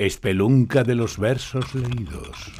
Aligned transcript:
Espelunca 0.00 0.84
de 0.84 0.94
los 0.94 1.18
versos 1.18 1.74
leídos. 1.74 2.52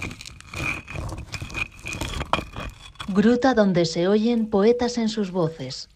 Gruta 3.07 3.55
donde 3.55 3.85
se 3.85 4.09
oyen 4.09 4.51
poetas 4.51 4.99
en 4.99 5.09
sus 5.09 5.31
voces. 5.31 5.89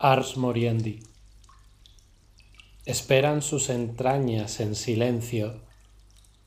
Ars 0.00 0.36
moriendi. 0.36 0.98
Esperan 2.86 3.40
sus 3.40 3.68
entrañas 3.68 4.58
en 4.58 4.74
silencio. 4.74 5.60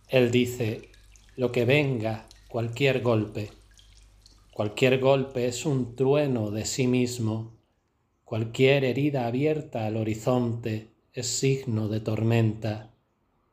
Él 0.09 0.29
dice, 0.29 0.89
lo 1.37 1.53
que 1.53 1.63
venga, 1.63 2.27
cualquier 2.49 3.01
golpe. 3.01 3.53
Cualquier 4.51 4.99
golpe 4.99 5.47
es 5.47 5.65
un 5.65 5.95
trueno 5.95 6.51
de 6.51 6.65
sí 6.65 6.85
mismo. 6.85 7.53
Cualquier 8.25 8.83
herida 8.83 9.25
abierta 9.25 9.85
al 9.85 9.95
horizonte 9.95 10.89
es 11.13 11.27
signo 11.27 11.87
de 11.87 12.01
tormenta 12.01 12.91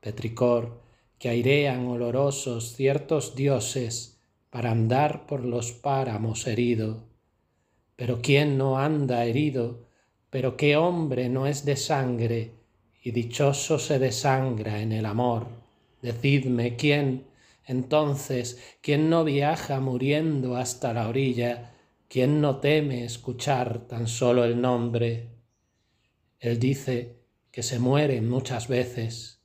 petricor, 0.02 0.82
que 1.18 1.28
airean 1.28 1.86
olorosos 1.86 2.74
ciertos 2.74 3.36
dioses 3.36 4.20
para 4.50 4.72
andar 4.72 5.26
por 5.26 5.44
los 5.44 5.70
páramos 5.70 6.46
herido. 6.48 7.04
Pero 7.94 8.20
¿quién 8.20 8.58
no 8.58 8.78
anda 8.78 9.24
herido? 9.24 9.86
Pero 10.28 10.56
qué 10.56 10.76
hombre 10.76 11.28
no 11.28 11.46
es 11.46 11.64
de 11.64 11.76
sangre 11.76 12.50
y 13.02 13.12
dichoso 13.12 13.78
se 13.78 14.00
desangra 14.00 14.82
en 14.82 14.92
el 14.92 15.06
amor. 15.06 15.46
Decidme 16.02 16.74
quién, 16.74 17.26
entonces, 17.64 18.60
quién 18.80 19.08
no 19.08 19.22
viaja 19.22 19.78
muriendo 19.78 20.56
hasta 20.56 20.92
la 20.92 21.08
orilla, 21.08 21.74
quién 22.08 22.40
no 22.40 22.56
teme 22.56 23.04
escuchar 23.04 23.86
tan 23.86 24.08
solo 24.08 24.44
el 24.44 24.60
nombre. 24.60 25.28
Él 26.40 26.58
dice 26.58 27.20
que 27.52 27.62
se 27.62 27.78
muere 27.78 28.20
muchas 28.20 28.66
veces, 28.66 29.41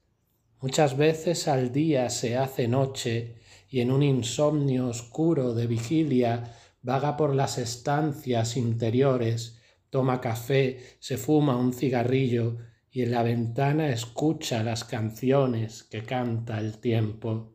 Muchas 0.60 0.98
veces 0.98 1.48
al 1.48 1.72
día 1.72 2.10
se 2.10 2.36
hace 2.36 2.68
noche 2.68 3.36
y 3.70 3.82
en 3.82 3.92
un 3.92 4.02
insomnio 4.02 4.88
oscuro 4.88 5.54
de 5.54 5.68
vigilia 5.68 6.56
vaga 6.82 7.16
por 7.16 7.36
las 7.36 7.60
estancias 7.60 8.58
interiores, 8.58 9.60
toma 9.92 10.20
café, 10.20 10.98
se 11.00 11.18
fuma 11.18 11.58
un 11.58 11.74
cigarrillo 11.74 12.58
y 12.90 13.04
en 13.04 13.12
la 13.12 13.22
ventana 13.22 13.90
escucha 13.90 14.64
las 14.64 14.84
canciones 14.84 15.84
que 15.84 16.02
canta 16.02 16.58
el 16.60 16.80
tiempo. 16.80 17.54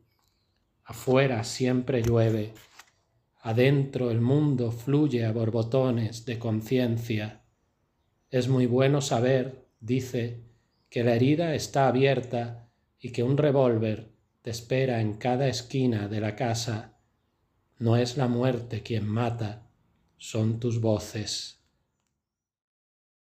Afuera 0.84 1.42
siempre 1.42 2.02
llueve, 2.02 2.52
adentro 3.40 4.12
el 4.12 4.20
mundo 4.20 4.70
fluye 4.70 5.24
a 5.24 5.32
borbotones 5.32 6.24
de 6.24 6.38
conciencia. 6.38 7.42
Es 8.30 8.46
muy 8.46 8.66
bueno 8.66 9.00
saber, 9.00 9.66
dice, 9.80 10.44
que 10.88 11.02
la 11.02 11.14
herida 11.14 11.54
está 11.56 11.88
abierta 11.88 12.62
y 13.02 13.10
que 13.10 13.22
un 13.22 13.36
revólver 13.36 14.12
te 14.40 14.50
espera 14.50 15.00
en 15.00 15.14
cada 15.14 15.48
esquina 15.48 16.08
de 16.08 16.20
la 16.20 16.36
casa, 16.36 16.96
no 17.78 17.96
es 17.96 18.16
la 18.16 18.28
muerte 18.28 18.82
quien 18.82 19.06
mata, 19.06 19.66
son 20.16 20.60
tus 20.60 20.80
voces. 20.80 21.61